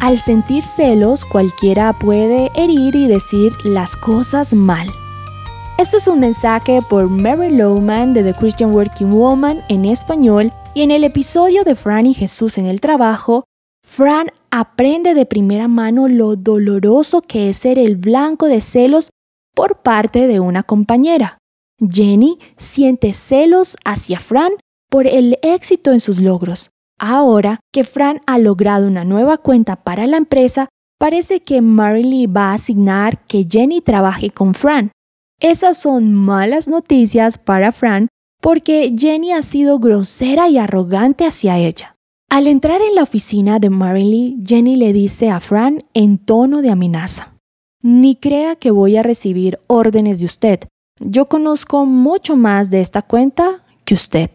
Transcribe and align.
Al 0.00 0.20
sentir 0.20 0.62
celos, 0.62 1.24
cualquiera 1.24 1.92
puede 1.92 2.52
herir 2.54 2.94
y 2.94 3.08
decir 3.08 3.52
las 3.64 3.96
cosas 3.96 4.52
mal. 4.52 4.86
Esto 5.76 5.96
es 5.96 6.06
un 6.06 6.20
mensaje 6.20 6.80
por 6.88 7.08
Mary 7.08 7.50
Lowman 7.50 8.14
de 8.14 8.22
The 8.22 8.34
Christian 8.34 8.72
Working 8.72 9.10
Woman 9.10 9.60
en 9.68 9.84
español 9.84 10.52
y 10.72 10.82
en 10.82 10.92
el 10.92 11.02
episodio 11.02 11.64
de 11.64 11.74
Fran 11.74 12.06
y 12.06 12.14
Jesús 12.14 12.58
en 12.58 12.66
el 12.66 12.80
trabajo, 12.80 13.42
Fran 13.84 14.28
aprende 14.52 15.14
de 15.14 15.26
primera 15.26 15.66
mano 15.66 16.06
lo 16.06 16.36
doloroso 16.36 17.20
que 17.20 17.50
es 17.50 17.58
ser 17.58 17.76
el 17.76 17.96
blanco 17.96 18.46
de 18.46 18.60
celos 18.60 19.10
por 19.52 19.82
parte 19.82 20.28
de 20.28 20.38
una 20.38 20.62
compañera. 20.62 21.38
Jenny 21.80 22.38
siente 22.56 23.12
celos 23.12 23.76
hacia 23.84 24.20
Fran 24.20 24.52
por 24.88 25.08
el 25.08 25.40
éxito 25.42 25.90
en 25.90 25.98
sus 25.98 26.20
logros. 26.20 26.70
Ahora 26.98 27.60
que 27.72 27.84
Fran 27.84 28.20
ha 28.26 28.38
logrado 28.38 28.86
una 28.86 29.04
nueva 29.04 29.38
cuenta 29.38 29.76
para 29.76 30.06
la 30.06 30.16
empresa, 30.16 30.68
parece 30.98 31.40
que 31.40 31.62
Marley 31.62 32.26
va 32.26 32.50
a 32.50 32.54
asignar 32.54 33.24
que 33.26 33.46
Jenny 33.48 33.80
trabaje 33.80 34.30
con 34.30 34.54
Fran. 34.54 34.90
Esas 35.40 35.76
son 35.76 36.12
malas 36.12 36.66
noticias 36.66 37.38
para 37.38 37.70
Fran 37.70 38.08
porque 38.40 38.94
Jenny 38.96 39.32
ha 39.32 39.42
sido 39.42 39.78
grosera 39.78 40.48
y 40.48 40.58
arrogante 40.58 41.26
hacia 41.26 41.58
ella. 41.58 41.94
Al 42.28 42.46
entrar 42.46 42.80
en 42.82 42.94
la 42.94 43.04
oficina 43.04 43.58
de 43.58 43.70
Marley, 43.70 44.38
Jenny 44.44 44.76
le 44.76 44.92
dice 44.92 45.30
a 45.30 45.40
Fran 45.40 45.84
en 45.94 46.18
tono 46.18 46.62
de 46.62 46.70
amenaza, 46.70 47.34
Ni 47.80 48.16
crea 48.16 48.56
que 48.56 48.72
voy 48.72 48.96
a 48.96 49.02
recibir 49.02 49.60
órdenes 49.68 50.18
de 50.18 50.26
usted. 50.26 50.60
Yo 51.00 51.28
conozco 51.28 51.86
mucho 51.86 52.36
más 52.36 52.70
de 52.70 52.80
esta 52.80 53.02
cuenta 53.02 53.64
que 53.84 53.94
usted. 53.94 54.30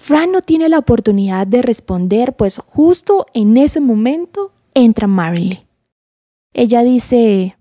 Fran 0.00 0.30
no 0.30 0.40
tiene 0.40 0.68
la 0.68 0.78
oportunidad 0.78 1.46
de 1.46 1.60
responder, 1.60 2.34
pues 2.34 2.58
justo 2.64 3.26
en 3.34 3.56
ese 3.56 3.80
momento 3.80 4.52
entra 4.72 5.06
Marley. 5.06 5.66
Ella 6.54 6.82
dice, 6.82 7.58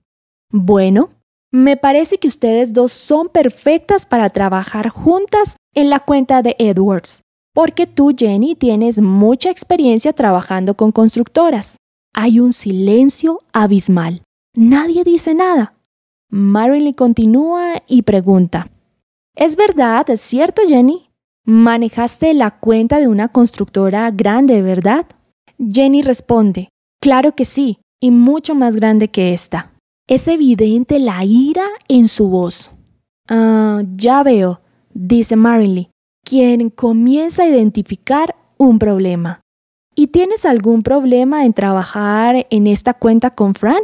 bueno, 0.49 1.09
me 1.52 1.75
parece 1.75 2.19
que 2.19 2.27
ustedes 2.27 2.73
dos 2.73 2.91
son 2.91 3.27
perfectas 3.27 4.05
para 4.05 4.29
trabajar 4.29 4.89
juntas 4.89 5.57
en 5.73 5.89
la 5.89 5.99
cuenta 5.99 6.41
de 6.41 6.55
Edwards, 6.59 7.21
porque 7.53 7.88
tú, 7.88 8.13
Jenny, 8.17 8.55
tienes 8.55 9.01
mucha 9.01 9.49
experiencia 9.49 10.13
trabajando 10.13 10.75
con 10.75 10.91
constructoras. 10.91 11.77
Hay 12.13 12.39
un 12.39 12.53
silencio 12.53 13.41
abismal. 13.51 14.22
Nadie 14.53 15.03
dice 15.03 15.33
nada. 15.33 15.73
Marley 16.29 16.94
continúa 16.94 17.81
y 17.88 18.03
pregunta, 18.03 18.69
¿Es 19.35 19.55
verdad, 19.55 20.09
es 20.09 20.22
cierto, 20.22 20.63
Jenny, 20.67 21.06
Manejaste 21.50 22.34
la 22.34 22.52
cuenta 22.52 23.00
de 23.00 23.08
una 23.08 23.30
constructora 23.30 24.12
grande, 24.12 24.62
¿verdad? 24.62 25.06
Jenny 25.58 26.02
responde, 26.02 26.67
claro 27.02 27.36
que 27.36 27.45
sí, 27.45 27.80
y 28.02 28.12
mucho 28.12 28.53
más 28.53 28.76
grande 28.76 29.08
que 29.08 29.34
esta. 29.34 29.72
Es 30.09 30.28
evidente 30.28 31.00
la 31.00 31.23
ira 31.23 31.66
en 31.88 32.09
su 32.09 32.28
voz. 32.28 32.73
Ah, 33.30 33.80
ya 33.94 34.23
veo, 34.23 34.59
dice 34.94 35.38
Marilyn, 35.38 35.88
quien 36.25 36.70
comienza 36.70 37.44
a 37.44 37.48
identificar 37.48 38.36
un 38.58 38.78
problema. 38.78 39.40
¿Y 39.95 40.08
tienes 40.08 40.44
algún 40.44 40.81
problema 40.81 41.45
en 41.45 41.53
trabajar 41.53 42.45
en 42.50 42.68
esta 42.68 42.94
cuenta 42.94 43.30
con 43.30 43.56
Fran? 43.56 43.84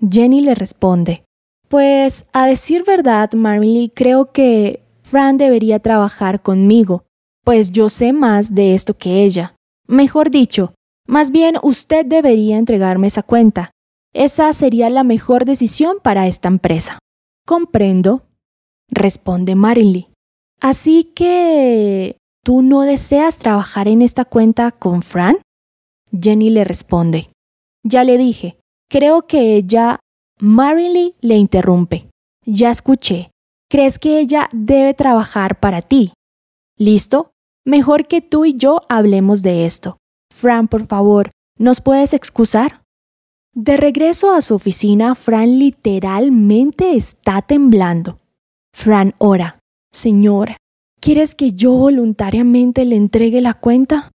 Jenny 0.00 0.40
le 0.40 0.56
responde, 0.56 1.22
pues 1.68 2.26
a 2.32 2.46
decir 2.46 2.82
verdad, 2.84 3.32
Marilyn, 3.34 3.92
creo 3.94 4.32
que 4.32 4.82
Fran 5.06 5.36
debería 5.36 5.78
trabajar 5.78 6.42
conmigo, 6.42 7.04
pues 7.44 7.70
yo 7.70 7.88
sé 7.88 8.12
más 8.12 8.56
de 8.56 8.74
esto 8.74 8.98
que 8.98 9.22
ella. 9.22 9.54
Mejor 9.86 10.32
dicho, 10.32 10.74
más 11.06 11.30
bien 11.30 11.54
usted 11.62 12.04
debería 12.04 12.58
entregarme 12.58 13.06
esa 13.06 13.22
cuenta. 13.22 13.70
Esa 14.12 14.52
sería 14.52 14.90
la 14.90 15.04
mejor 15.04 15.44
decisión 15.44 15.98
para 16.02 16.26
esta 16.26 16.48
empresa. 16.48 16.98
Comprendo, 17.46 18.26
responde 18.90 19.54
Marilyn. 19.54 20.06
Así 20.60 21.04
que... 21.04 22.16
¿Tú 22.44 22.62
no 22.62 22.82
deseas 22.82 23.38
trabajar 23.38 23.88
en 23.88 24.02
esta 24.02 24.24
cuenta 24.24 24.70
con 24.70 25.02
Fran? 25.02 25.38
Jenny 26.12 26.50
le 26.50 26.62
responde. 26.64 27.30
Ya 27.84 28.04
le 28.04 28.18
dije, 28.18 28.56
creo 28.88 29.26
que 29.26 29.54
ella... 29.54 30.00
Marilyn 30.40 31.12
le 31.20 31.36
interrumpe. 31.36 32.08
Ya 32.44 32.70
escuché, 32.70 33.30
crees 33.68 33.98
que 33.98 34.18
ella 34.20 34.48
debe 34.52 34.94
trabajar 34.94 35.60
para 35.60 35.82
ti. 35.82 36.12
¿Listo? 36.78 37.32
Mejor 37.64 38.06
que 38.06 38.20
tú 38.20 38.44
y 38.44 38.54
yo 38.54 38.82
hablemos 38.88 39.42
de 39.42 39.64
esto. 39.64 39.98
Fran, 40.32 40.68
por 40.68 40.86
favor, 40.86 41.30
¿nos 41.58 41.80
puedes 41.80 42.12
excusar? 42.12 42.82
De 43.54 43.76
regreso 43.76 44.32
a 44.32 44.42
su 44.42 44.54
oficina, 44.54 45.14
Fran 45.14 45.58
literalmente 45.58 46.94
está 46.94 47.42
temblando. 47.42 48.18
Fran 48.74 49.14
ora, 49.18 49.58
Señor, 49.92 50.56
¿quieres 51.00 51.34
que 51.34 51.52
yo 51.52 51.72
voluntariamente 51.72 52.84
le 52.84 52.96
entregue 52.96 53.40
la 53.40 53.54
cuenta? 53.54 54.12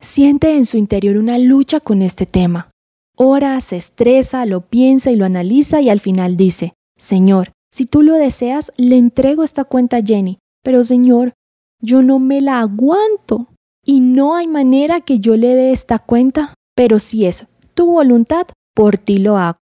Siente 0.00 0.56
en 0.56 0.66
su 0.66 0.76
interior 0.76 1.16
una 1.16 1.38
lucha 1.38 1.78
con 1.78 2.02
este 2.02 2.26
tema. 2.26 2.70
Ora, 3.16 3.60
se 3.60 3.76
estresa, 3.76 4.44
lo 4.46 4.62
piensa 4.62 5.10
y 5.12 5.16
lo 5.16 5.24
analiza 5.24 5.80
y 5.80 5.88
al 5.88 6.00
final 6.00 6.36
dice, 6.36 6.72
Señor, 6.96 7.52
si 7.70 7.86
tú 7.86 8.02
lo 8.02 8.14
deseas, 8.14 8.72
le 8.76 8.96
entrego 8.96 9.44
esta 9.44 9.64
cuenta 9.64 9.98
a 9.98 10.02
Jenny. 10.02 10.38
Pero 10.62 10.84
Señor, 10.84 11.34
yo 11.80 12.02
no 12.02 12.18
me 12.18 12.40
la 12.40 12.60
aguanto 12.60 13.46
y 13.84 14.00
no 14.00 14.34
hay 14.34 14.48
manera 14.48 15.00
que 15.00 15.20
yo 15.20 15.36
le 15.36 15.54
dé 15.54 15.72
esta 15.72 15.98
cuenta. 15.98 16.54
Pero 16.74 16.98
si 16.98 17.26
es 17.26 17.46
tu 17.74 17.86
voluntad, 17.86 18.46
por 18.74 18.98
ti 18.98 19.18
lo 19.18 19.36
hago. 19.36 19.58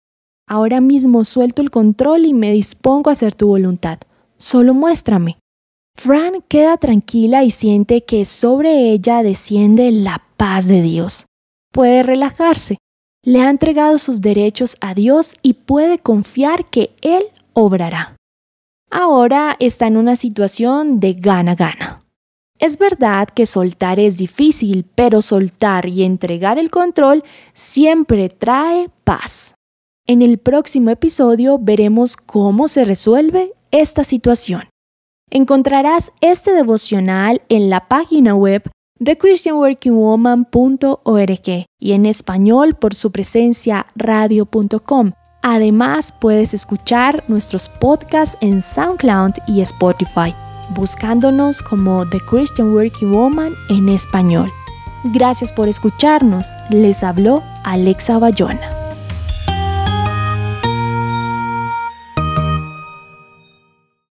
Ahora 0.48 0.80
mismo 0.80 1.24
suelto 1.24 1.60
el 1.60 1.70
control 1.70 2.24
y 2.24 2.32
me 2.32 2.52
dispongo 2.52 3.10
a 3.10 3.14
hacer 3.14 3.34
tu 3.34 3.48
voluntad. 3.48 3.98
Solo 4.38 4.74
muéstrame. 4.74 5.38
Fran 5.96 6.42
queda 6.46 6.76
tranquila 6.76 7.42
y 7.42 7.50
siente 7.50 8.04
que 8.04 8.24
sobre 8.24 8.92
ella 8.92 9.22
desciende 9.22 9.90
la 9.90 10.22
paz 10.36 10.68
de 10.68 10.82
Dios. 10.82 11.26
Puede 11.72 12.02
relajarse. 12.02 12.78
Le 13.24 13.40
ha 13.40 13.50
entregado 13.50 13.98
sus 13.98 14.20
derechos 14.20 14.76
a 14.80 14.94
Dios 14.94 15.36
y 15.42 15.54
puede 15.54 15.98
confiar 15.98 16.70
que 16.70 16.90
Él 17.00 17.24
obrará. 17.56 18.16
Ahora 18.90 19.56
está 19.58 19.86
en 19.86 19.96
una 19.96 20.14
situación 20.14 21.00
de 21.00 21.14
gana-gana. 21.14 22.02
Es 22.58 22.76
verdad 22.78 23.28
que 23.28 23.46
soltar 23.46 23.98
es 23.98 24.18
difícil, 24.18 24.86
pero 24.94 25.22
soltar 25.22 25.88
y 25.88 26.04
entregar 26.04 26.58
el 26.58 26.68
control 26.70 27.24
siempre 27.52 28.28
trae 28.28 28.90
paz. 29.04 29.54
En 30.06 30.20
el 30.22 30.38
próximo 30.38 30.90
episodio 30.90 31.58
veremos 31.58 32.16
cómo 32.16 32.68
se 32.68 32.84
resuelve 32.84 33.52
esta 33.70 34.04
situación. 34.04 34.68
Encontrarás 35.30 36.12
este 36.20 36.52
devocional 36.52 37.42
en 37.48 37.70
la 37.70 37.88
página 37.88 38.34
web 38.34 38.70
de 38.98 39.18
christianworkingwoman.org 39.18 41.66
y 41.80 41.92
en 41.92 42.06
español 42.06 42.76
por 42.76 42.94
su 42.94 43.10
presencia 43.10 43.86
radio.com 43.96 45.12
Además, 45.48 46.10
puedes 46.10 46.54
escuchar 46.54 47.22
nuestros 47.28 47.68
podcasts 47.68 48.36
en 48.40 48.60
SoundCloud 48.60 49.34
y 49.46 49.60
Spotify, 49.60 50.34
buscándonos 50.70 51.62
como 51.62 52.04
The 52.08 52.18
Christian 52.28 52.74
Working 52.74 53.12
Woman 53.12 53.52
en 53.68 53.88
español. 53.88 54.50
Gracias 55.04 55.52
por 55.52 55.68
escucharnos. 55.68 56.48
Les 56.68 57.04
habló 57.04 57.44
Alexa 57.62 58.18
Bayona. 58.18 58.75